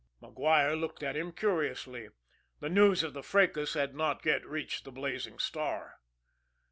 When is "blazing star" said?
4.91-5.99